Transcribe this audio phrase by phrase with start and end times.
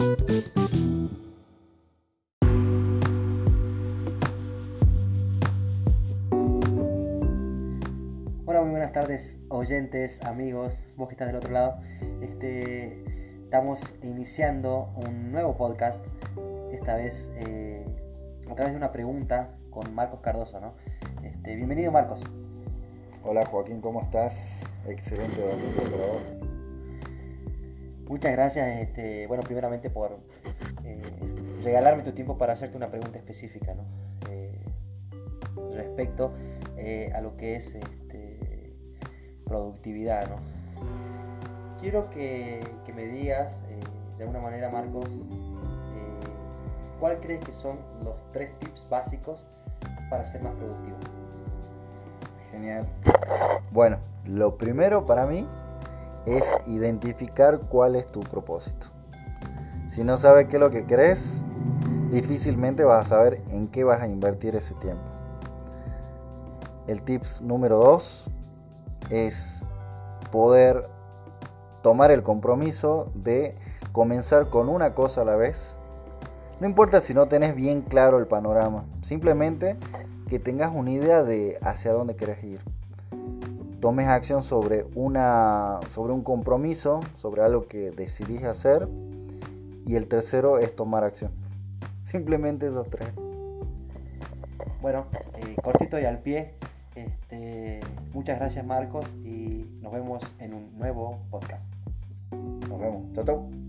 [0.00, 0.16] Hola,
[8.62, 11.82] muy buenas tardes, oyentes, amigos, vos que estás del otro lado.
[12.22, 13.04] Este,
[13.44, 16.02] estamos iniciando un nuevo podcast,
[16.72, 17.84] esta vez eh,
[18.50, 20.72] a través de una pregunta con Marcos Cardoso, ¿no?
[21.22, 22.22] Este, bienvenido, Marcos.
[23.22, 24.62] Hola Joaquín, ¿cómo estás?
[24.86, 26.49] Excelente domingo para vos.
[28.10, 30.18] Muchas gracias, este, bueno, primeramente por
[30.84, 31.00] eh,
[31.62, 33.76] regalarme tu tiempo para hacerte una pregunta específica.
[34.28, 34.58] Eh,
[35.76, 36.32] respecto
[36.76, 38.74] eh, a lo que es este,
[39.44, 40.28] productividad.
[41.80, 42.60] Quiero que,
[42.92, 43.78] me digas, eh,
[44.18, 45.08] de alguna manera, Marcos,
[46.98, 49.46] ¿cuál crees que son los tres tips básicos
[50.10, 50.96] para ser más productivo?
[52.50, 52.88] Genial.
[53.70, 55.46] Bueno, lo primero para mí
[56.26, 58.86] es identificar cuál es tu propósito.
[59.90, 61.22] Si no sabes qué es lo que querés,
[62.10, 65.02] difícilmente vas a saber en qué vas a invertir ese tiempo.
[66.86, 68.24] El tips número dos
[69.10, 69.62] es
[70.30, 70.88] poder
[71.82, 73.56] tomar el compromiso de
[73.92, 75.74] comenzar con una cosa a la vez.
[76.60, 79.76] No importa si no tenés bien claro el panorama, simplemente
[80.28, 82.60] que tengas una idea de hacia dónde querés ir.
[83.80, 88.88] Tomes acción sobre, una, sobre un compromiso, sobre algo que decidís hacer.
[89.86, 91.32] Y el tercero es tomar acción.
[92.04, 93.08] Simplemente esos tres.
[94.82, 96.54] Bueno, eh, cortito y al pie.
[96.94, 97.80] Este,
[98.12, 101.62] muchas gracias Marcos y nos vemos en un nuevo podcast.
[102.68, 103.12] Nos vemos.
[103.14, 103.59] Chau, chau.